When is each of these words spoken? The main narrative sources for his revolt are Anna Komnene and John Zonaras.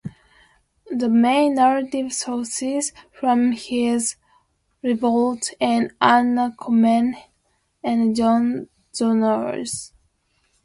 The 0.89 1.07
main 1.09 1.53
narrative 1.53 2.11
sources 2.11 2.91
for 3.13 3.35
his 3.51 4.15
revolt 4.81 5.51
are 5.61 5.91
Anna 6.01 6.55
Komnene 6.59 7.21
and 7.83 8.15
John 8.15 8.67
Zonaras. 8.95 9.91